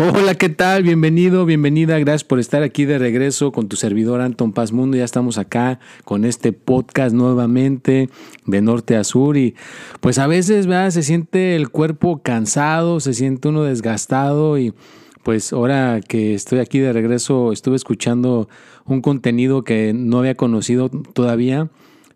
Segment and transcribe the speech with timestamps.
[0.00, 0.84] Hola, ¿qué tal?
[0.84, 1.98] Bienvenido, bienvenida.
[1.98, 4.96] Gracias por estar aquí de regreso con tu servidor Anton Paz Mundo.
[4.96, 8.08] Ya estamos acá con este podcast nuevamente
[8.46, 9.56] de norte a sur y
[9.98, 10.90] pues a veces ¿verdad?
[10.90, 14.72] se siente el cuerpo cansado, se siente uno desgastado y
[15.24, 18.48] pues ahora que estoy aquí de regreso estuve escuchando
[18.86, 21.70] un contenido que no había conocido todavía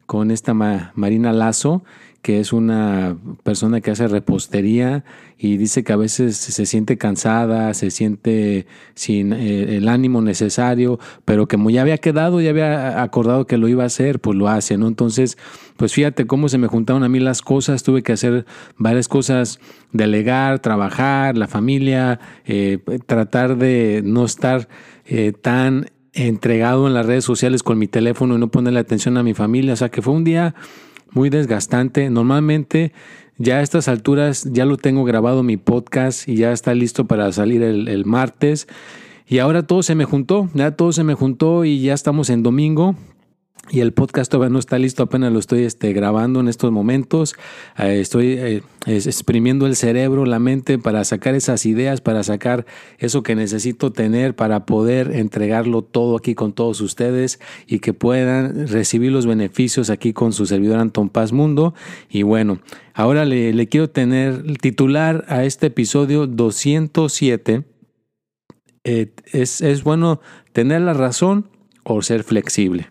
[0.07, 1.83] con esta Marina Lazo
[2.23, 5.05] que es una persona que hace repostería
[5.37, 11.01] y dice que a veces se siente cansada, se siente sin eh, el ánimo necesario,
[11.25, 14.49] pero como ya había quedado, ya había acordado que lo iba a hacer, pues lo
[14.49, 14.87] hace, ¿no?
[14.87, 15.37] Entonces,
[15.77, 18.47] pues fíjate cómo se me juntaron a mí las cosas, tuve que hacer
[18.79, 19.59] varias cosas,
[19.91, 24.69] delegar, trabajar, la familia, eh, tratar de no estar
[25.07, 29.25] eh, tan entregado en las redes sociales con mi teléfono y no ponerle atención a
[29.25, 30.55] mi familia, o sea que fue un día
[31.13, 32.11] muy desgastante.
[32.11, 32.93] Normalmente
[33.39, 37.31] ya a estas alturas ya lo tengo grabado mi podcast y ya está listo para
[37.33, 38.69] salir el, martes.
[39.27, 42.43] Y ahora todo se me juntó, ya todo se me juntó y ya estamos en
[42.43, 42.95] domingo.
[43.71, 47.37] Y el podcast todavía no está listo, apenas lo estoy este, grabando en estos momentos.
[47.79, 52.67] Eh, estoy eh, exprimiendo el cerebro, la mente para sacar esas ideas, para sacar
[52.99, 58.67] eso que necesito tener para poder entregarlo todo aquí con todos ustedes y que puedan
[58.67, 61.73] recibir los beneficios aquí con su servidor Anton Paz Mundo.
[62.11, 62.59] Y bueno,
[62.95, 67.63] ahora le, quiero tener titular a este episodio 207.
[68.85, 70.21] Eh, es, es bueno
[70.53, 71.49] tener la razón
[71.85, 72.89] o ser flexible.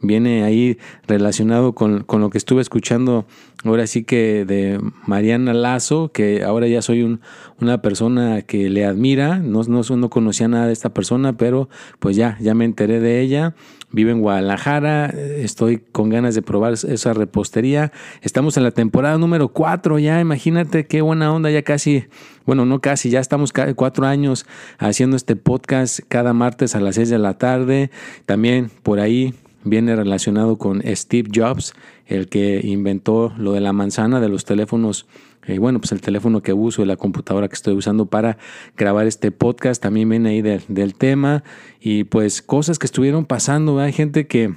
[0.00, 3.26] Viene ahí relacionado con, con, lo que estuve escuchando
[3.64, 7.20] ahora sí que de Mariana Lazo, que ahora ya soy un,
[7.60, 12.16] una persona que le admira, no, no, no, conocía nada de esta persona, pero pues
[12.16, 13.54] ya, ya me enteré de ella,
[13.90, 19.48] vive en Guadalajara, estoy con ganas de probar esa repostería, estamos en la temporada número
[19.48, 22.06] 4 ya, imagínate qué buena onda, ya casi,
[22.44, 24.46] bueno, no casi, ya estamos cuatro años
[24.78, 27.90] haciendo este podcast cada martes a las 6 de la tarde,
[28.26, 29.34] también por ahí
[29.66, 31.74] viene relacionado con Steve Jobs,
[32.06, 35.06] el que inventó lo de la manzana de los teléfonos.
[35.46, 38.38] Eh, bueno, pues el teléfono que uso y la computadora que estoy usando para
[38.76, 41.44] grabar este podcast también viene ahí del tema.
[41.80, 43.78] Y pues cosas que estuvieron pasando.
[43.78, 44.54] Hay gente que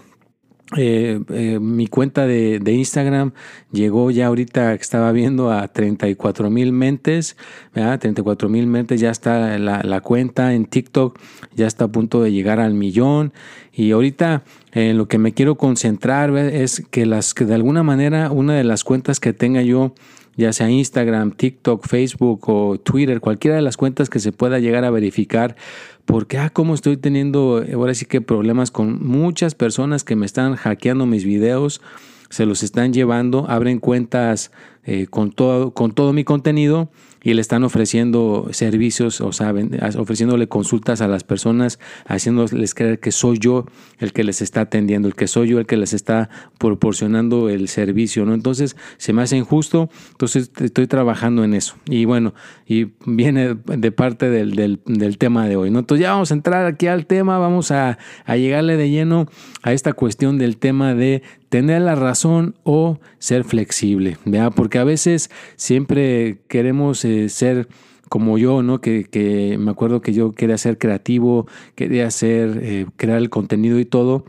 [0.77, 3.33] eh, eh, mi cuenta de, Instagram
[3.71, 7.37] llegó ya ahorita que estaba viendo a 34 mil mentes,
[7.73, 7.99] ¿verdad?
[7.99, 11.17] 34 mil mentes ya está la, la, cuenta en TikTok,
[11.55, 13.33] ya está a punto de llegar al millón
[13.73, 18.29] y ahorita en lo que me quiero concentrar es que las que de alguna manera
[18.31, 19.95] una de las cuentas que tenga yo
[20.39, 24.85] ya sea Instagram, TikTok, Facebook o Twitter, cualquiera de las cuentas que se pueda llegar
[24.85, 25.57] a verificar,
[26.05, 30.55] porque, ah, como estoy teniendo ahora sí que problemas con muchas personas que me están
[30.55, 31.81] hackeando mis videos,
[32.29, 34.51] se los están llevando, abren cuentas
[34.85, 36.89] eh, con, todo, con todo mi contenido
[37.21, 39.53] y le están ofreciendo servicios, o sea,
[39.97, 43.65] ofreciéndole consultas a las personas, haciéndoles creer que soy yo
[43.97, 47.67] el que les está atendiendo, el que soy yo el que les está proporcionando el
[47.67, 48.33] servicio, ¿no?
[48.33, 51.75] Entonces se me hace injusto, entonces estoy trabajando en eso.
[51.89, 52.33] Y bueno,
[52.65, 55.79] y viene de parte del, del, tema de hoy, ¿no?
[55.79, 59.27] Entonces ya vamos a entrar aquí al tema, vamos a, a llegarle de lleno
[59.61, 64.53] a esta cuestión del tema de tener la razón o ser flexible, ¿verdad?
[64.55, 67.67] Porque a veces siempre queremos eh, ser
[68.09, 68.81] como yo, ¿no?
[68.81, 73.85] Que, me acuerdo que yo quería ser creativo, quería hacer, eh, crear el contenido y
[73.85, 74.25] todo.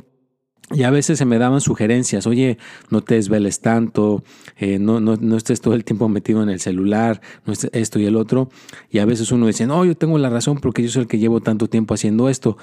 [0.72, 2.56] Y a veces se me daban sugerencias, oye,
[2.90, 4.22] no te desveles tanto,
[4.56, 7.98] eh, no, no, no, estés todo el tiempo metido en el celular, no estés esto
[7.98, 8.50] y el otro.
[8.88, 11.18] Y a veces uno dice, no, yo tengo la razón porque yo soy el que
[11.18, 12.56] llevo tanto tiempo haciendo esto.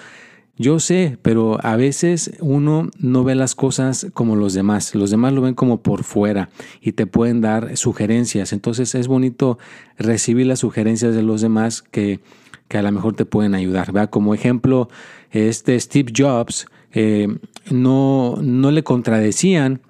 [0.59, 4.95] Yo sé, pero a veces uno no ve las cosas como los demás.
[4.95, 6.50] Los demás lo ven como por fuera
[6.81, 8.54] y te pueden dar sugerencias.
[8.54, 9.59] Entonces es bonito
[10.00, 12.21] recibir las sugerencias de los demás que,
[12.68, 14.09] que a lo mejor te pueden ayudar.
[14.09, 14.89] Como ejemplo,
[15.31, 17.27] este Steve Jobs eh,
[17.69, 19.81] no, no le contradecían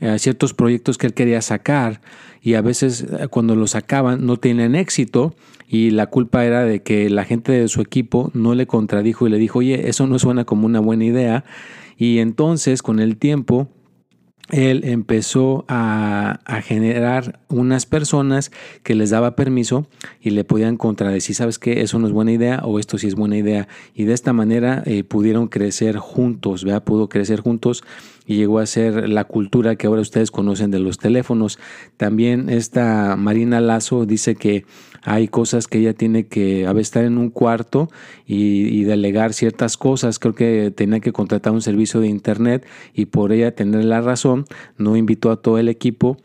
[0.00, 2.00] a ciertos proyectos que él quería sacar
[2.46, 5.34] y a veces eh, cuando lo sacaban no tenían éxito
[5.66, 9.30] y la culpa era de que la gente de su equipo no le contradijo y
[9.30, 11.44] le dijo, oye, eso no suena como una buena idea.
[11.96, 13.66] Y entonces con el tiempo
[14.50, 18.50] él empezó a, generar unas personas
[18.82, 19.86] que les daba permiso
[20.20, 23.14] y le podían contradecir, sabes que eso no es buena idea o esto sí es
[23.14, 23.68] buena idea.
[23.94, 26.84] Y de esta manera eh, pudieron crecer juntos, ¿verdad?
[26.84, 27.84] Pudo crecer juntos
[28.26, 31.58] y llegó a ser la cultura que ahora ustedes conocen de los teléfonos.
[31.96, 34.64] También esta Marina Lazo dice que
[35.06, 37.88] hay cosas que ella tiene que estar en un cuarto
[38.26, 40.18] y, delegar ciertas cosas.
[40.18, 44.46] Creo que tenía que contratar un servicio de internet y por ella tener la razón,
[44.78, 46.16] no invitó a todo el equipo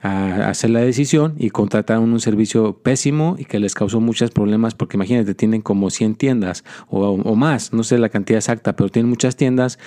[0.00, 4.74] a hacer la decisión y contrataron un servicio pésimo y que les causó muchos problemas
[4.74, 9.10] porque imagínate, tienen como 100 tiendas o, más, no sé la cantidad exacta, pero tienen
[9.10, 9.78] muchas tiendas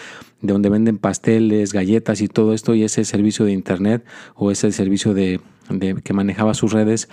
[0.42, 4.72] de donde venden pasteles, galletas y todo esto y ese servicio de internet o ese
[4.72, 5.42] servicio de
[6.04, 7.10] que manejaba sus redes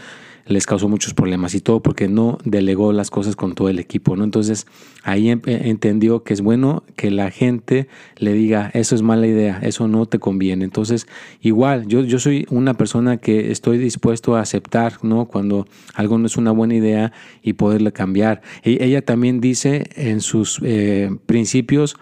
[0.46, 4.16] les causó muchos problemas y todo porque no delegó las cosas con todo el equipo,
[4.16, 4.24] ¿no?
[4.24, 4.66] Entonces
[5.02, 9.88] ahí entendió que es bueno que la gente le diga, eso es mala idea, eso
[9.88, 10.64] no te conviene.
[10.64, 11.06] Entonces,
[11.40, 15.26] igual, yo, yo soy una persona que estoy dispuesto a aceptar, ¿no?
[15.26, 17.12] Cuando algo no es una buena idea
[17.42, 18.42] y poderle cambiar.
[18.64, 21.96] Y ella también dice en sus eh, principios,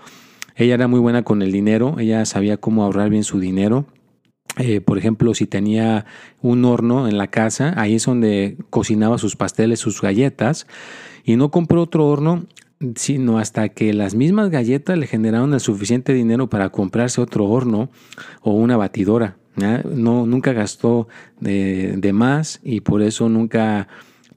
[0.57, 3.87] ella era muy buena con el dinero, ella sabía cómo ahorrar bien su dinero
[4.57, 6.07] eh, por ejemplo, si tenía
[6.41, 10.67] un horno en la casa, ahí es donde cocinaba sus pasteles, sus galletas,
[11.25, 12.47] y no compró otro horno,
[12.97, 17.91] sino hasta que las mismas galletas le generaron el suficiente dinero para comprarse otro horno
[18.41, 19.37] o una batidora.
[19.57, 21.09] No, nunca gastó
[21.41, 23.89] de más y por eso nunca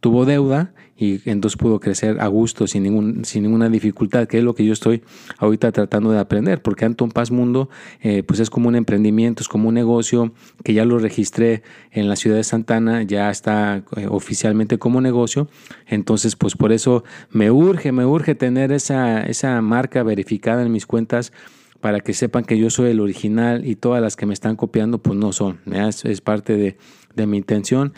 [0.01, 4.43] tuvo deuda y entonces pudo crecer a gusto sin, ningún, sin ninguna dificultad, que es
[4.43, 5.01] lo que yo estoy
[5.37, 7.69] ahorita tratando de aprender, porque Anton Paz Mundo
[8.01, 10.33] eh, pues es como un emprendimiento, es como un negocio
[10.63, 15.47] que ya lo registré en la ciudad de Santana, ya está eh, oficialmente como negocio,
[15.87, 20.85] entonces pues por eso me urge, me urge tener esa, esa marca verificada en mis
[20.85, 21.31] cuentas
[21.79, 24.99] para que sepan que yo soy el original y todas las que me están copiando
[24.99, 26.77] pues no son, es, es parte de,
[27.15, 27.93] de mi intención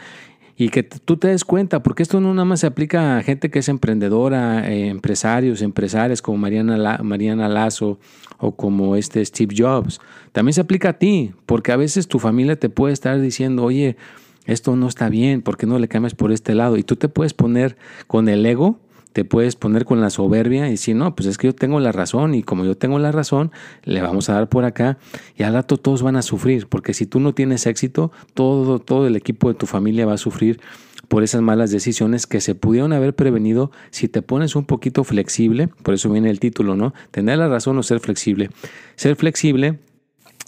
[0.56, 3.50] y que tú te des cuenta, porque esto no nada más se aplica a gente
[3.50, 8.00] que es emprendedora, eh, empresarios, empresarias como Mariana, Mariana Lazo
[8.38, 10.00] o como este Steve Jobs.
[10.32, 13.98] También se aplica a ti, porque a veces tu familia te puede estar diciendo, oye,
[14.46, 16.78] esto no está bien, ¿por qué no le cambias por este lado?
[16.78, 17.78] Y tú te puedes poner
[18.08, 18.80] con el ego
[19.14, 21.92] te puedes poner con la soberbia y decir, no, pues es que yo tengo la
[21.92, 23.52] razón y como yo tengo la razón,
[23.84, 24.98] le vamos a dar por acá
[25.38, 29.08] y al rato todos van a sufrir, porque si tú no tienes éxito, todo, todo
[29.08, 30.60] el equipo de tu familia va a sufrir
[31.08, 35.70] por esas malas decisiones que se pudieron haber prevenido si te pones un poquito flexible,
[35.84, 36.94] por eso viene el título, ¿no?
[37.12, 38.50] Tener la razón o ser flexible.
[38.96, 39.80] Ser flexible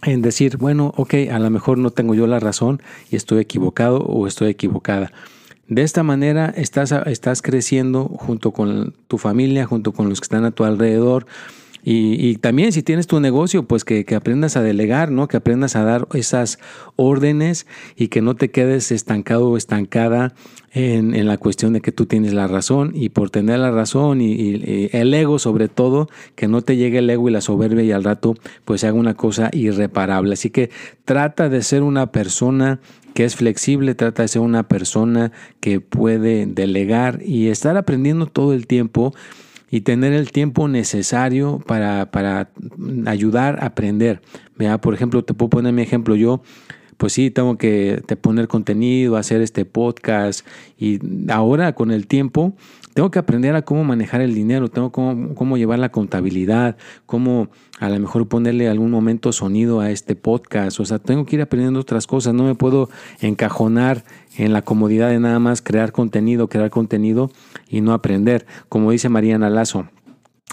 [0.02, 2.82] en decir, bueno, ok, a lo mejor no tengo yo la razón
[3.12, 5.12] y estoy equivocado o estoy equivocada.
[5.68, 10.46] De esta manera estás, estás creciendo junto con tu familia, junto con los que están
[10.46, 11.26] a tu alrededor.
[11.88, 15.28] Y, también si tienes tu negocio, pues que, aprendas a delegar, ¿no?
[15.28, 16.58] Que aprendas a dar esas
[16.96, 20.34] órdenes y que no te quedes estancado o estancada
[20.74, 24.32] en, la cuestión de que tú tienes la razón y por tener la razón y,
[24.32, 27.92] y, el ego sobre todo, que no te llegue el ego y la soberbia y
[27.92, 28.34] al rato
[28.66, 30.34] pues haga una cosa irreparable.
[30.34, 30.72] Así que
[31.06, 32.80] trata de ser una persona
[33.16, 35.32] que es flexible, trata de ser una persona
[35.62, 39.16] que puede delegar y estar aprendiendo todo el tiempo
[39.72, 42.50] y tener el tiempo necesario para, para
[43.06, 44.22] ayudar a aprender.
[44.58, 46.18] Vea, por ejemplo, te puedo poner mi ejemplo.
[46.18, 46.42] Yo,
[46.98, 50.46] pues sí, tengo que poner contenido, hacer este podcast
[50.78, 51.00] y
[51.32, 52.54] ahora con el tiempo
[52.96, 57.90] tengo que aprender a cómo manejar el dinero, tengo cómo, llevar la contabilidad, cómo a
[57.90, 60.80] lo mejor ponerle algún momento sonido a este podcast.
[60.80, 62.34] O sea, tengo que ir aprendiendo otras cosas.
[62.34, 64.06] No me puedo encajonar
[64.38, 67.32] en la comodidad de nada más crear contenido, crear contenido
[67.68, 68.46] y no aprender.
[68.70, 69.90] Como dice Mariana Lazo,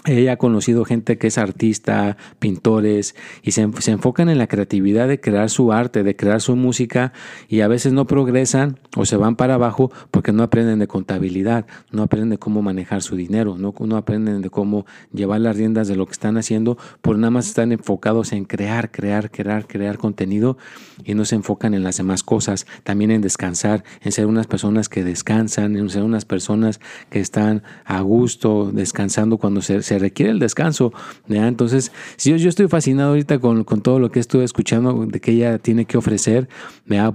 [0.05, 5.19] ella ha conocido gente que es artista, pintores, y se, enfocan en la creatividad de
[5.19, 7.13] crear su arte, de crear su música,
[7.47, 11.65] y a veces no progresan o se van para abajo porque no aprenden de contabilidad,
[11.91, 15.87] no aprenden de cómo manejar su dinero, no, no aprenden de cómo llevar las riendas
[15.87, 19.97] de lo que están haciendo, por nada más están enfocados en crear, crear, crear, crear
[19.97, 20.57] contenido
[21.05, 24.89] y no se enfocan en las demás cosas, también en descansar, en ser unas personas
[24.89, 26.79] que descansan, en ser unas personas
[27.09, 30.93] que están a gusto, descansando cuando se requiere el descanso.
[31.27, 35.57] Entonces, si yo, estoy fascinado ahorita con, todo lo que estuve escuchando de que ella
[35.59, 36.47] tiene que ofrecer,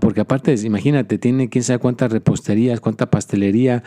[0.01, 3.83] porque aparte, imagínate, tiene quién sabe cuántas reposterías, cuánta pastelería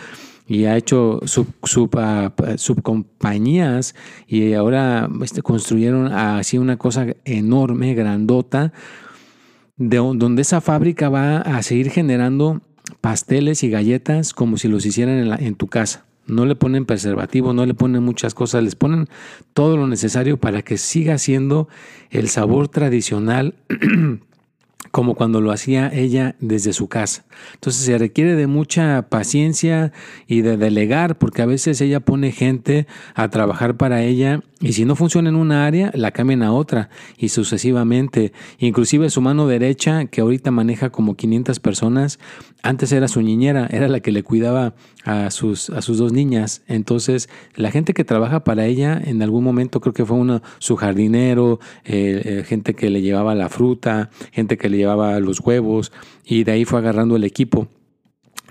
[0.47, 3.95] y ha hecho sub, sub, ah, subcompañías
[4.27, 8.73] y ahora este, construyeron así una cosa enorme, grandota
[9.77, 12.61] de donde esa fábrica va a seguir generando
[12.99, 16.05] pasteles y galletas como si los hicieran en, en tu casa.
[16.27, 19.07] No le ponen preservativo, no le ponen muchas cosas, les ponen
[19.53, 21.67] todo lo necesario para que siga siendo
[22.09, 23.55] el sabor tradicional
[24.91, 27.25] como cuando lo hacía ella desde su casa.
[27.53, 29.91] Entonces se requiere de mucha paciencia
[30.27, 34.85] y de delegar, porque a veces ella pone gente a trabajar para ella y si
[34.85, 38.31] no funciona en una área, la cambian a otra y sucesivamente.
[38.59, 42.19] Inclusive su mano derecha, que ahorita maneja como 500 personas,
[42.63, 46.61] antes era su niñera, era la que le cuidaba a sus, a sus dos niñas.
[46.67, 50.75] Entonces, la gente que trabaja para ella, en algún momento creo que fue uno, su
[50.75, 55.91] jardinero, eh, gente que le llevaba la fruta, gente que le llevaba los huevos,
[56.25, 57.67] y de ahí fue agarrando el equipo.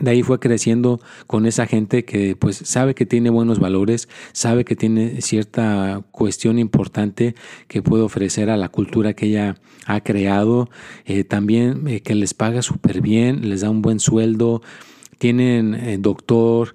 [0.00, 4.64] De ahí fue creciendo con esa gente que pues sabe que tiene buenos valores, sabe
[4.64, 7.34] que tiene cierta cuestión importante
[7.68, 10.70] que puede ofrecer a la cultura que ella ha creado,
[11.04, 14.62] eh, también eh, que les paga súper bien, les da un buen sueldo,
[15.20, 16.74] tienen eh, doctor,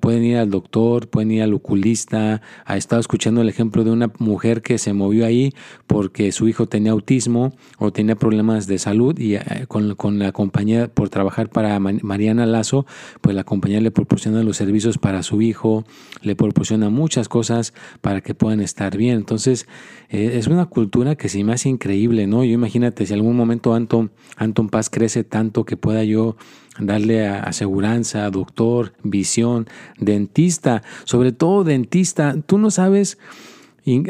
[0.00, 2.42] pueden ir al doctor, pueden ir al oculista.
[2.66, 5.54] Ha estado escuchando el ejemplo de una mujer que se movió ahí
[5.86, 10.88] porque su hijo tenía autismo o tenía problemas de salud y eh, con, la compañía,
[10.88, 12.84] por trabajar para Mariana Lazo,
[13.22, 15.86] pues la compañía le proporciona los servicios para su hijo,
[16.20, 19.16] le proporciona muchas cosas para que puedan estar bien.
[19.16, 19.66] Entonces,
[20.10, 22.44] eh, es una cultura que se me hace increíble, ¿no?
[22.44, 26.36] Yo imagínate si algún momento Anton, Anton Paz crece tanto que pueda yo
[26.78, 29.66] darle aseguranza, doctor, visión,
[29.98, 32.36] dentista, sobre todo dentista.
[32.46, 33.18] Tú no sabes,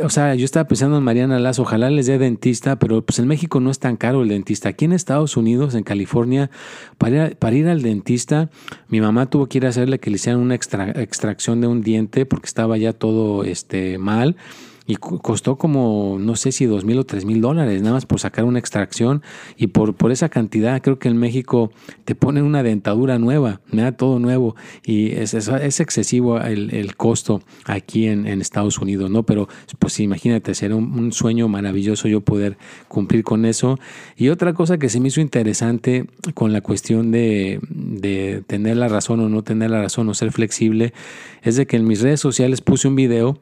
[0.02, 3.26] o sea, yo estaba pensando en Mariana Lazo, ojalá les dé dentista, pero pues en
[3.26, 4.68] México no es tan caro el dentista.
[4.68, 6.50] Aquí en Estados Unidos, en California,
[6.98, 8.50] para ir, para ir al dentista,
[8.88, 12.26] mi mamá tuvo que ir a hacerle que le hicieran una extracción de un diente
[12.26, 14.36] porque estaba ya todo este, mal
[14.86, 18.18] y costó como, no sé si dos mil o tres mil dólares, nada más por
[18.18, 19.22] sacar una extracción
[19.56, 21.70] y por, por esa cantidad creo que en México
[22.04, 28.06] te ponen una dentadura nueva, da todo nuevo y es, es, excesivo el, costo aquí
[28.06, 29.22] en, Estados Unidos, ¿no?
[29.22, 29.48] Pero
[29.78, 32.56] pues imagínate, sería un, sueño maravilloso yo poder
[32.88, 33.78] cumplir con eso.
[34.16, 38.88] Y otra cosa que se me hizo interesante con la cuestión de, de tener la
[38.88, 40.92] razón o no tener la razón o ser flexible,
[41.42, 43.38] es de que en mis redes sociales puse un video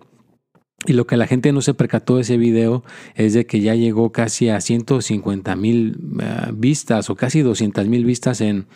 [0.87, 2.85] y lo que la gente no se percató de ese video
[3.15, 8.05] es de que ya llegó casi a 150 mil eh, vistas o casi 200 mil
[8.05, 8.67] vistas en,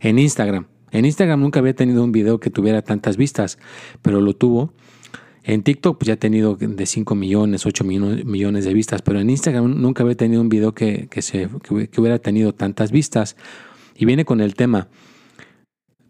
[0.00, 0.66] en Instagram.
[0.90, 3.58] En Instagram nunca había tenido un video que tuviera tantas vistas,
[4.02, 4.72] pero lo tuvo.
[5.42, 9.28] En TikTok pues ya ha tenido de 5 millones, 8 millones de vistas, pero en
[9.28, 13.36] Instagram nunca había tenido un video que, que hubiera tenido tantas vistas.
[13.96, 14.88] Y viene con el tema.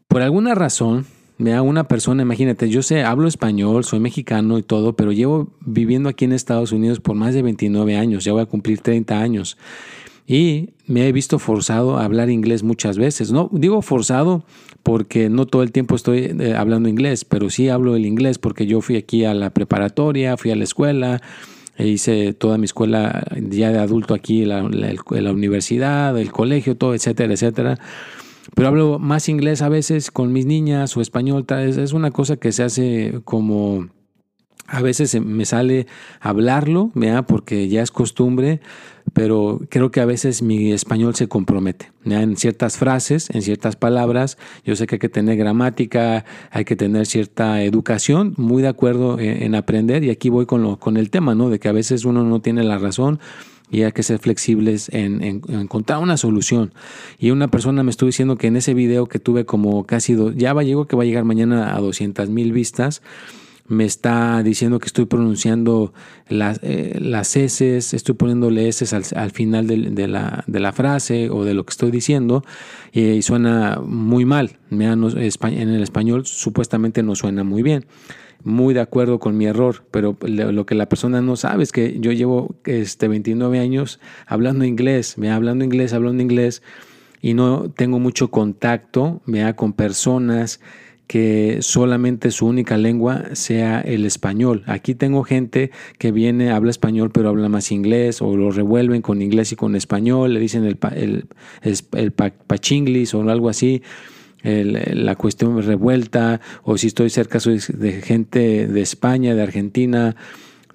[0.09, 1.07] Por alguna razón,
[1.41, 6.09] Vea, una persona, imagínate, yo sé, hablo español, soy mexicano y todo, pero llevo viviendo
[6.09, 9.57] aquí en Estados Unidos por más de 29 años, ya voy a cumplir 30 años.
[10.27, 13.31] Y me he visto forzado a hablar inglés muchas veces.
[13.33, 14.45] No digo forzado
[14.83, 18.67] porque no todo el tiempo estoy eh, hablando inglés, pero sí hablo el inglés porque
[18.67, 21.23] yo fui aquí a la preparatoria, fui a la escuela,
[21.77, 26.95] e hice toda mi escuela ya de adulto aquí, la, la universidad, el colegio, todo,
[26.95, 27.79] etcétera, etcétera
[28.55, 31.45] pero hablo más inglés a veces con mis niñas o español.
[31.49, 33.89] Es una cosa que se hace como
[34.69, 35.87] a veces me sale
[36.21, 36.93] hablarlo,
[37.27, 38.61] porque ya es costumbre,
[39.15, 41.91] pero creo que a veces mi español se compromete.
[42.05, 46.77] En ciertas frases, en ciertas palabras, yo sé que hay que tener gramática, hay que
[46.77, 51.09] tener cierta educación, muy de acuerdo en, aprender, y aquí voy con, lo, con el
[51.09, 51.49] tema, ¿no?
[51.49, 53.21] de que a veces uno no tiene la razón
[53.71, 56.73] y hay que ser flexibles en, encontrar una solución.
[57.19, 60.53] Y una persona me estuvo diciendo que en ese video que tuve como casi, ya
[60.53, 63.03] va, llegó que va a llegar mañana a 200 mil vistas,
[63.69, 65.93] me está diciendo que estoy pronunciando
[66.27, 71.45] las, eh, las S, estoy poniéndole S al, final de, la, de, la, frase o
[71.45, 72.43] de lo que estoy diciendo
[72.93, 74.57] y, suena muy mal.
[74.71, 77.85] En el español supuestamente no suena muy bien
[78.45, 81.99] muy de acuerdo con mi error, pero lo que la persona no sabe es que
[82.01, 86.63] yo llevo este 29 años hablando inglés, me hablando inglés, hablando inglés
[87.21, 90.61] y no tengo mucho contacto me con personas
[91.09, 94.63] que solamente su única lengua sea el español.
[94.67, 99.23] Aquí tengo gente que viene, habla español, pero habla más inglés, o lo revuelven con
[99.23, 101.27] inglés y con español, le dicen el, el,
[101.93, 103.83] el pachinglis o algo así
[104.43, 110.17] la cuestión revuelta, o si estoy cerca de gente de España, de Argentina,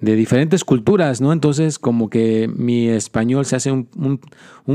[0.04, 1.32] de diferentes culturas, ¿no?
[1.32, 4.20] Entonces, como que mi español se hace un,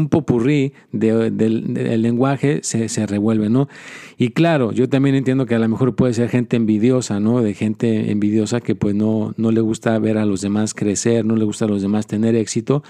[0.09, 3.69] popurrí del lenguaje, se, se, revuelve, ¿no?
[4.17, 7.41] Y claro, yo también entiendo que a lo mejor puede ser gente envidiosa, ¿no?
[7.41, 11.35] De gente envidiosa que pues no, no le gusta ver a los demás crecer, no
[11.35, 12.83] le gusta a los demás tener éxito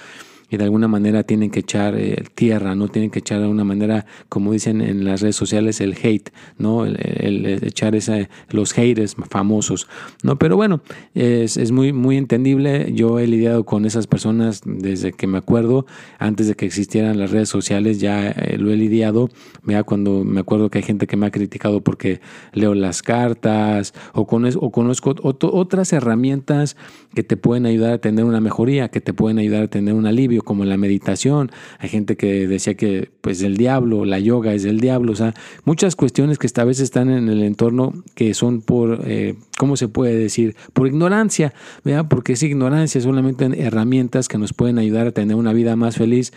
[0.50, 3.64] y de alguna manera tienen que echar eh, tierra, no tienen que echar de alguna
[3.64, 6.86] manera, como dicen en las redes sociales, el hate, ¿no?
[6.86, 9.88] El, echar esa, los haters famosos,
[10.24, 10.38] ¿no?
[10.38, 10.82] Pero bueno,
[11.14, 12.92] es, es, muy, muy entendible.
[12.94, 15.86] Yo he lidiado con esas personas desde que me acuerdo,
[16.18, 19.30] antes de que existieran las redes sociales, ya eh, lo he lidiado.
[19.64, 22.22] Vea, cuando me acuerdo que hay gente que me ha criticado porque
[22.54, 26.76] leo las cartas o, con, o conozco otras herramientas
[27.14, 30.06] que te pueden ayudar a tener una mejoría, que te pueden ayudar a tener un
[30.06, 31.52] alivio, como la meditación.
[31.80, 35.34] Hay gente que decía que pues el diablo, la yoga es del diablo, o sea,
[35.66, 39.88] muchas cuestiones que esta vez están en el entorno que son por, eh, ¿cómo se
[39.88, 40.56] puede decir?
[40.74, 41.54] Por ignorancia,
[41.84, 42.08] ¿verdad?
[42.10, 46.32] Porque es ignorancia, solamente herramientas que nos pueden ayudar a tener una vida más feliz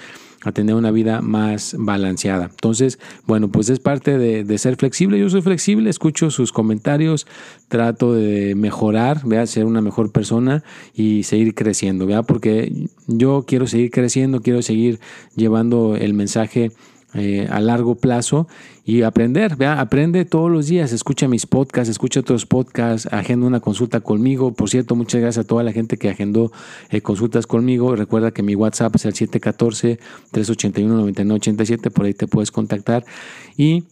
[0.45, 2.47] a tener una vida más balanceada.
[2.51, 5.19] Entonces, bueno, pues es parte de, ser flexible.
[5.19, 7.27] Yo soy flexible, escucho sus comentarios,
[7.69, 9.47] trato de mejorar, ¿vea?
[9.47, 10.63] ser una mejor persona
[10.95, 12.23] y seguir creciendo, ¿vea?
[12.23, 15.01] porque yo quiero seguir creciendo, quiero seguir
[15.35, 16.71] llevando el mensaje
[17.15, 18.49] eh, a largo plazo
[18.85, 23.61] y aprender, vea, aprende todos los días, escucha mis podcasts, escucha otros podcasts, agenda una
[23.61, 24.55] consulta conmigo.
[24.55, 26.51] Por cierto, muchas gracias a toda la gente que agendó
[26.91, 27.95] eh, consultas conmigo.
[27.97, 33.05] Recuerda que mi WhatsApp es el 714-381-9987, por ahí te puedes contactar.
[33.57, 33.85] Y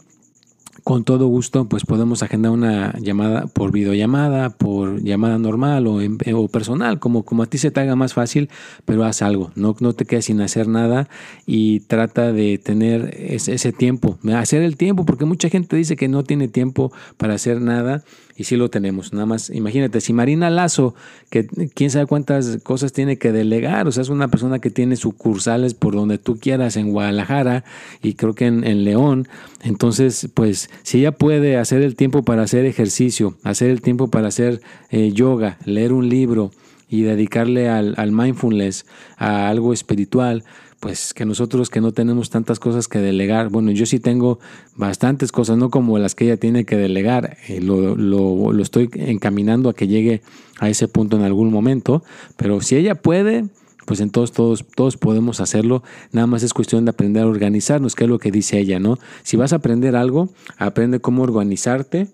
[0.84, 5.98] con todo gusto, pues podemos agendar una llamada por videollamada, por llamada normal o,
[6.34, 8.48] o, personal, como, como a ti se te haga más fácil,
[8.84, 11.08] pero haz algo, no, no te quedes sin hacer nada
[11.46, 16.08] y trata de tener ese, ese tiempo, hacer el tiempo, porque mucha gente dice que
[16.08, 18.04] no tiene tiempo para hacer nada
[18.40, 19.12] y sí lo tenemos.
[19.12, 20.94] Nada más, imagínate, si Marina Lazo,
[21.28, 24.96] que quién sabe cuántas cosas tiene que delegar, o sea, es una persona que tiene
[24.96, 27.64] sucursales por donde tú quieras, en Guadalajara
[28.00, 29.28] y creo que en, León.
[29.62, 34.28] Entonces, pues, si ella puede hacer el tiempo para hacer ejercicio, hacer el tiempo para
[34.28, 36.50] hacer eh, yoga, leer un libro
[36.88, 38.86] y dedicarle al, al mindfulness,
[39.18, 40.44] a algo espiritual,
[40.80, 44.40] pues que nosotros que no tenemos tantas cosas que delegar, bueno, yo sí tengo
[44.74, 48.88] bastantes cosas, no como las que ella tiene que delegar, eh, lo, lo, lo, estoy
[48.94, 50.22] encaminando a que llegue
[50.58, 52.02] a ese punto en algún momento,
[52.36, 53.44] pero si ella puede,
[53.84, 58.04] pues entonces todos, todos podemos hacerlo, nada más es cuestión de aprender a organizarnos, que
[58.04, 58.98] es lo que dice ella, ¿no?
[59.22, 62.08] Si vas a aprender algo, aprende cómo organizarte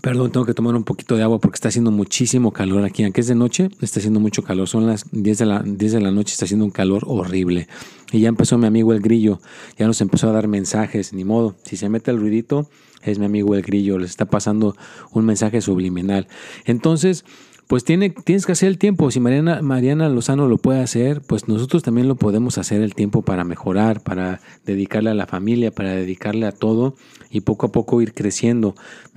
[0.00, 3.04] Perdón, tengo que tomar un poquito de agua porque está haciendo muchísimo calor aquí.
[3.04, 4.66] Aunque es de noche, está haciendo mucho calor.
[4.66, 7.68] Son las 10 de la, 10 de la noche, está haciendo un calor horrible.
[8.10, 9.40] Y ya empezó mi amigo el grillo,
[9.78, 11.54] ya nos empezó a dar mensajes, ni modo.
[11.64, 12.68] Si se mete el ruidito,
[13.02, 14.74] es mi amigo el grillo, les está pasando
[15.12, 16.28] un mensaje subliminal.
[16.64, 17.24] Entonces,
[17.70, 19.12] pues tiene, tienes que hacer el tiempo.
[19.12, 23.22] Si Mariana, Mariana Lozano lo puede hacer, pues nosotros también lo podemos hacer el tiempo
[23.22, 26.96] para mejorar, para dedicarle a la familia, para dedicarle a todo
[27.30, 28.74] y poco a poco ir creciendo,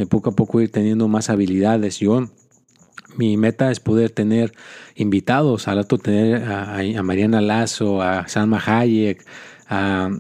[0.08, 1.98] poco a poco ir teniendo más habilidades.
[1.98, 2.28] Yo,
[3.18, 4.54] mi meta es poder tener
[4.94, 9.26] invitados, al rato tener a, Mariana Lazo, a Salma Hayek,
[9.68, 10.12] a,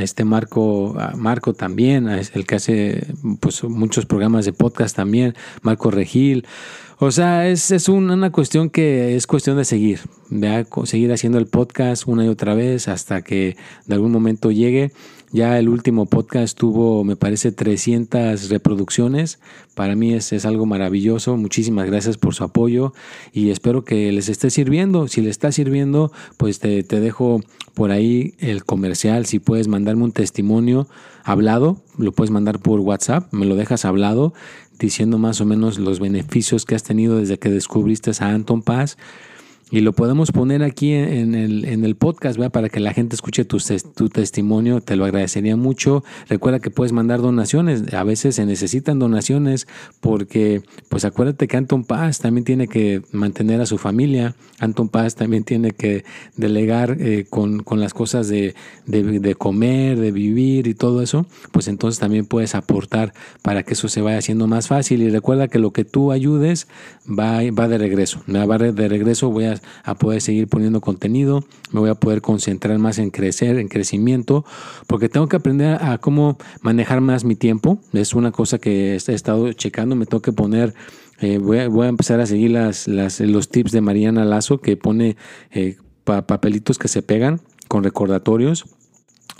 [0.00, 3.06] este Marco, Marco también, el que hace
[3.40, 6.46] pues, muchos programas de podcast también, Marco Regil.
[7.04, 9.98] O sea, es, es una cuestión que es cuestión de seguir,
[10.30, 10.64] ¿vea?
[10.84, 14.92] seguir haciendo el podcast una y otra vez hasta que de algún momento llegue.
[15.32, 19.40] Ya el último podcast tuvo, me parece, 300 reproducciones.
[19.74, 21.38] Para mí es, es, algo maravilloso.
[21.38, 22.92] Muchísimas gracias por su apoyo
[23.32, 25.08] y espero que les esté sirviendo.
[25.08, 27.40] Si les está sirviendo, pues te, te dejo
[27.72, 29.24] por ahí el comercial.
[29.24, 30.86] Si puedes mandarme un testimonio
[31.24, 34.34] hablado, lo puedes mandar por WhatsApp, me lo dejas hablado
[34.78, 38.98] diciendo más o menos los beneficios que has tenido desde que descubriste a Anton Paz
[39.72, 43.46] y lo podemos poner aquí en el, en el podcast para que la gente escuche
[43.46, 43.56] tu,
[43.94, 44.82] tu, testimonio.
[44.82, 46.04] Te lo agradecería mucho.
[46.28, 47.94] Recuerda que puedes mandar donaciones.
[47.94, 49.66] A veces se necesitan donaciones
[50.00, 54.34] porque, pues acuérdate que Anton Paz también tiene que mantener a su familia.
[54.58, 56.04] Anton Paz también tiene que
[56.36, 58.54] delegar eh, con, con, las cosas de,
[58.84, 61.24] de, comer, de vivir y todo eso.
[61.50, 65.00] Pues entonces también puedes aportar para que eso se vaya haciendo más fácil.
[65.00, 66.68] Y recuerda que lo que tú ayudes
[67.08, 68.22] va, va de regreso.
[68.28, 69.30] Va de regreso.
[69.30, 73.58] Voy a a poder seguir poniendo contenido, me voy a poder concentrar más en crecer,
[73.58, 74.44] en crecimiento,
[74.86, 77.78] porque tengo que aprender a cómo manejar más mi tiempo.
[77.92, 80.74] Es una cosa que he estado checando, me tengo que poner
[81.20, 85.16] eh, voy, a, empezar a seguir las, los tips de Mariana Lazo que pone
[85.52, 88.64] eh, papelitos que se pegan con recordatorios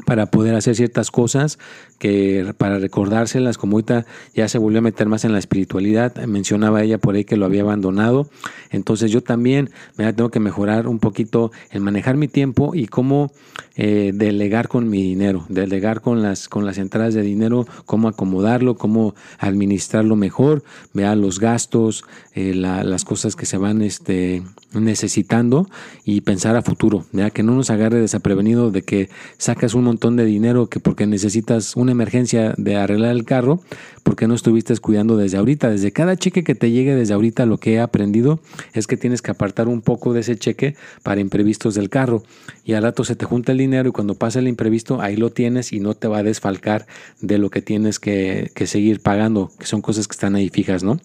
[0.04, 1.58] para poder hacer ciertas cosas
[1.98, 6.82] que para recordárselas, como ahorita ya se volvió a meter más en la espiritualidad, mencionaba
[6.82, 8.28] ella por ahí que lo había abandonado,
[8.70, 13.30] entonces yo también me tengo que mejorar un poquito en manejar mi tiempo y cómo
[13.76, 18.76] eh, delegar con mi dinero, delegar con las, con las entradas de dinero, cómo acomodarlo,
[18.76, 24.42] cómo administrarlo mejor, vea los gastos, eh, las cosas que se van este,
[24.74, 25.68] necesitando
[26.04, 29.08] y pensar a futuro, ya que no nos agarre desaprevenido de que
[29.38, 33.60] sacas un montón de dinero que porque necesitas una emergencia de arreglar el carro,
[34.02, 35.70] porque no estuviste cuidando desde ahorita.
[35.70, 38.40] Desde cada cheque que te llegue desde ahorita, lo que he aprendido
[38.72, 42.22] es que tienes que apartar un poco de ese cheque para imprevistos del carro.
[42.64, 45.30] Y al rato se te junta el dinero y cuando pasa el imprevisto, ahí lo
[45.30, 46.86] tienes y no te va a desfalcar
[47.20, 50.82] de lo que tienes que, que seguir pagando, que son cosas que están ahí fijas,
[50.82, 51.00] ¿no?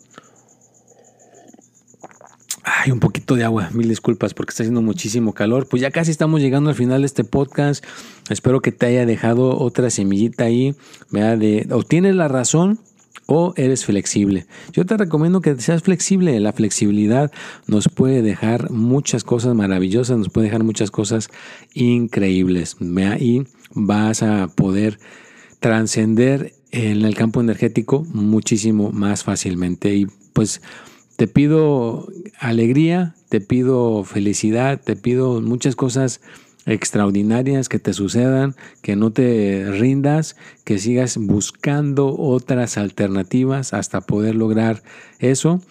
[2.69, 5.67] Ay, un poquito de agua, mil disculpas porque está haciendo muchísimo calor.
[5.69, 7.81] Pues ya casi estamos llegando al final de este podcast.
[8.29, 10.75] Espero que te haya dejado otra semillita ahí.
[11.09, 12.77] De, o tienes la razón
[13.25, 14.47] o eres flexible.
[14.73, 16.37] Yo te recomiendo que seas flexible.
[16.41, 17.31] La flexibilidad
[17.67, 21.29] nos puede dejar muchas cosas maravillosas, nos puede dejar muchas cosas
[21.73, 22.75] increíbles.
[23.17, 24.99] Y vas a poder
[25.61, 29.95] trascender en el campo energético muchísimo más fácilmente.
[29.95, 30.61] Y pues
[31.17, 32.07] te pido
[32.39, 36.21] alegría, te pido felicidad, te pido muchas cosas
[36.67, 44.35] extraordinarias que te sucedan, que no te rindas, que sigas buscando otras alternativas hasta poder
[44.35, 44.83] lograr
[45.19, 45.61] eso.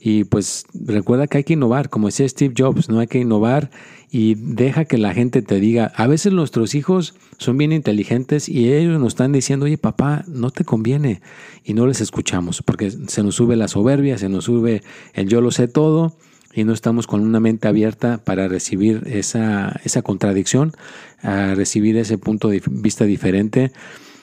[0.00, 3.70] Y pues recuerda que hay que innovar, como decía Steve Jobs, no hay que innovar
[4.18, 8.72] y deja que la gente te diga, a veces nuestros hijos son bien inteligentes y
[8.72, 11.20] ellos nos están diciendo, oye papá, no te conviene
[11.64, 15.42] y no les escuchamos porque se nos sube la soberbia, se nos sube el yo
[15.42, 16.16] lo sé todo
[16.54, 20.72] y no estamos con una mente abierta para recibir esa, esa contradicción,
[21.20, 23.70] a recibir ese punto de vista diferente.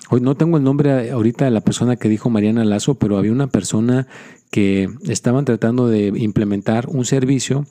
[0.10, 3.32] Hoy no tengo el nombre ahorita de la persona que dijo Mariana Lazo, pero había
[3.32, 4.08] una persona
[4.50, 7.68] que estaban tratando de implementar un servicio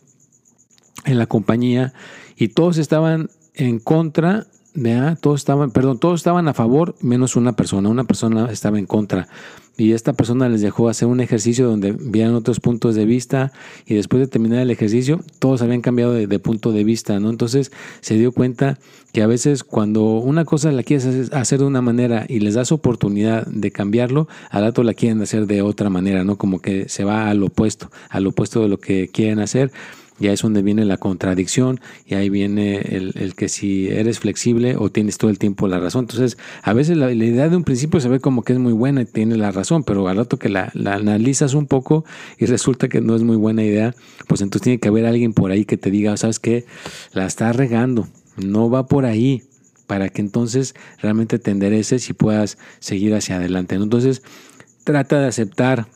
[1.05, 1.93] en la compañía
[2.37, 5.19] y todos estaban en contra, ¿verdad?
[5.21, 9.29] todos estaban, perdón, todos estaban a favor menos una persona, una persona estaba en contra.
[9.79, 13.53] Y esta persona les dejó hacer un ejercicio donde vieran otros puntos de vista
[13.87, 17.31] y después de terminar el ejercicio todos habían cambiado de, punto de vista, ¿no?
[17.31, 18.79] Entonces se dio cuenta
[19.13, 22.71] que a veces cuando una cosa la quieres hacer de una manera y les das
[22.71, 26.37] oportunidad de cambiarlo, al rato la quieren hacer de otra manera, ¿no?
[26.37, 29.73] Como que se va al opuesto, al opuesto de lo que quieren hacer
[30.23, 34.91] ya es donde viene la contradicción y ahí viene el, que si eres flexible o
[34.91, 36.05] tienes todo el tiempo la razón.
[36.05, 39.03] Entonces, a veces la, idea de un principio se ve como que es muy buena
[39.03, 42.05] y tiene la razón, pero al rato que la, la, analizas un poco
[42.39, 43.95] y resulta que no es muy buena idea,
[44.29, 46.65] pues entonces tiene que haber alguien por ahí que te diga, sabes qué,
[47.13, 49.43] la estás regando, no va por ahí,
[49.89, 53.75] para que entonces realmente te endereces y puedas seguir hacia adelante.
[53.75, 54.23] Entonces,
[54.85, 55.87] trata de aceptar,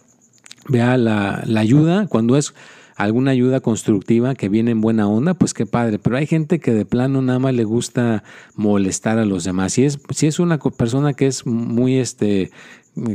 [0.68, 2.52] vea la, la ayuda cuando es
[2.96, 5.98] alguna ayuda constructiva que viene en buena onda, pues qué padre.
[5.98, 9.74] Pero hay gente que de plano nada más le gusta molestar a los demás.
[9.74, 12.50] Si es, si es una persona que es muy este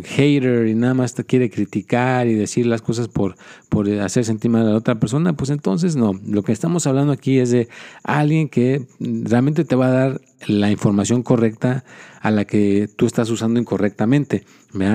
[0.03, 3.35] hater y nada más te quiere criticar y decir las cosas por,
[3.69, 6.13] por hacer sentir mal a la otra persona, pues entonces no.
[6.25, 7.67] Lo que estamos hablando aquí es de
[8.03, 11.83] alguien que realmente te va a dar la información correcta
[12.21, 14.43] a la que tú estás usando incorrectamente.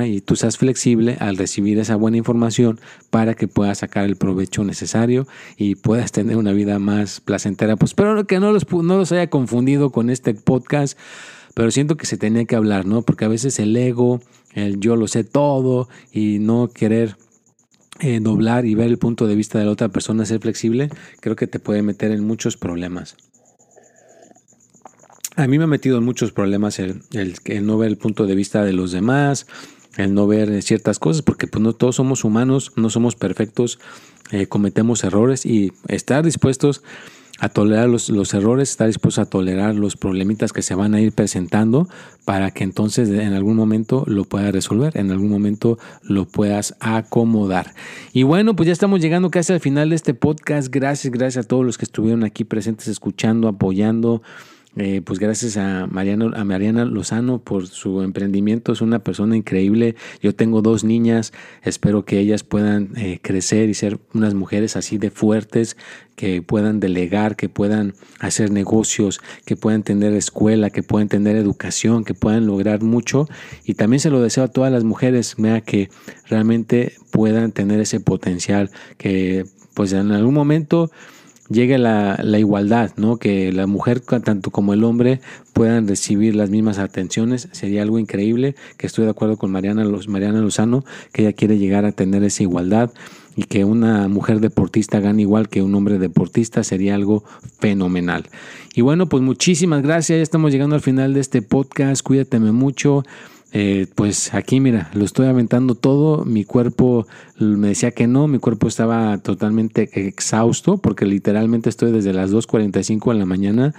[0.07, 4.65] Y tú seas flexible al recibir esa buena información para que puedas sacar el provecho
[4.65, 7.77] necesario y puedas tener una vida más placentera.
[7.77, 10.99] Pues espero que no los, no los haya confundido con este podcast,
[11.57, 13.01] pero siento que se tenía que hablar, ¿no?
[13.01, 14.21] Porque a veces el ego,
[14.53, 17.17] el yo lo sé todo y no querer
[18.01, 20.91] eh, doblar y ver el punto de vista de la otra persona, ser flexible,
[21.21, 23.17] creo que te puede meter en muchos problemas.
[25.35, 27.01] A mí me ha metido en muchos problemas el,
[27.63, 29.47] no ver el punto de vista de los demás,
[29.97, 33.79] el no ver ciertas cosas, porque pues no todos somos humanos, no somos perfectos,
[34.31, 36.83] eh, cometemos errores y estar dispuestos
[37.39, 41.01] a tolerar los, los, errores, estar dispuestos a tolerar los problemitas que se van a
[41.01, 41.89] ir presentando
[42.25, 47.75] para que entonces en algún momento lo puedas resolver, en algún momento lo puedas acomodar.
[48.13, 50.69] Y bueno, pues ya estamos llegando casi al final de este podcast.
[50.69, 54.23] Gracias, gracias a todos los que estuvieron aquí presentes, escuchando, apoyando.
[54.79, 58.73] Eh, pues gracias a Mariana, a Mariana Lozano por su emprendimiento.
[58.73, 59.97] Es una persona increíble.
[60.21, 61.33] Yo tengo dos niñas.
[61.63, 65.79] Espero que ellas puedan eh, crecer y ser unas mujeres así de fuertes,
[66.15, 72.05] que puedan delegar, que puedan hacer negocios, que puedan tener escuela, que puedan tener educación,
[72.05, 73.29] que puedan lograr mucho.
[73.65, 75.89] Y también se lo deseo a todas las mujeres, vea que
[76.29, 80.91] realmente puedan tener ese potencial, que pues en algún momento
[81.49, 83.17] llegue la, la, igualdad, ¿no?
[83.17, 85.21] Que la mujer tanto como el hombre
[85.53, 90.41] puedan recibir las mismas atenciones, sería algo increíble, que estoy de acuerdo con Mariana, Mariana
[90.41, 92.91] Lozano, que ella quiere llegar a tener esa igualdad
[93.37, 97.23] y que una mujer deportista gane igual que un hombre deportista sería algo
[97.59, 98.27] fenomenal.
[98.75, 103.05] Y bueno, pues muchísimas gracias, ya estamos llegando al final de este podcast, cuídateme mucho.
[103.53, 107.07] Eh, pues aquí mira, lo estoy aventando todo, mi cuerpo
[107.39, 113.13] me decía que no, mi cuerpo estaba totalmente exhausto porque literalmente estoy desde las 2.45
[113.13, 113.75] de la mañana,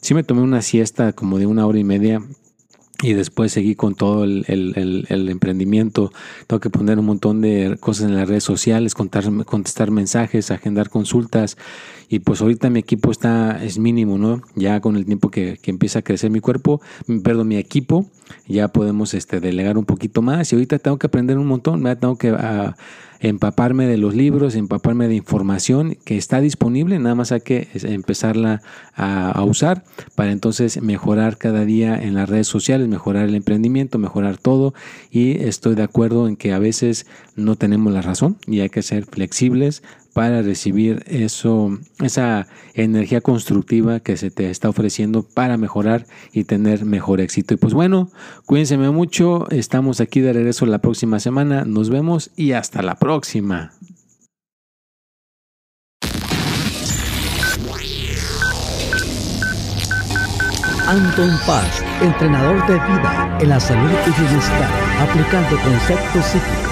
[0.00, 2.20] sí me tomé una siesta como de una hora y media
[3.02, 4.46] y después seguí con todo el,
[5.10, 6.12] emprendimiento.
[6.46, 11.58] Tengo que poner un montón de cosas en las redes sociales, contestar mensajes, agendar consultas.
[12.08, 14.42] Y pues ahorita mi equipo está, es mínimo, ¿no?
[14.54, 16.80] Ya con el tiempo que, empieza a crecer mi cuerpo,
[17.24, 18.06] perdón, mi equipo,
[18.46, 20.52] ya podemos este, delegar un poquito más.
[20.52, 21.98] Y ahorita tengo que aprender un montón, ¿verdad?
[22.00, 22.30] tengo que...
[22.30, 22.76] Ah,
[23.22, 28.62] empaparme de los libros, empaparme de información que está disponible, nada más hay que empezarla
[28.94, 34.38] a, usar para entonces mejorar cada día en las redes sociales, mejorar el emprendimiento, mejorar
[34.38, 34.74] todo.
[35.10, 37.06] Y estoy de acuerdo en que a veces
[37.36, 44.00] no tenemos la razón y hay que ser flexibles para recibir eso, esa energía constructiva
[44.00, 47.54] que se te está ofreciendo para mejorar y tener mejor éxito.
[47.54, 48.10] Y pues bueno,
[48.46, 53.72] cuídense mucho, estamos aquí de regreso la próxima semana, nos vemos y hasta la próxima.
[60.88, 64.70] Anton Paz, entrenador de vida en la salud y bienestar,
[65.00, 66.71] aplicando conceptos psíquicos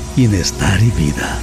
[0.15, 1.39] bienestar y vida.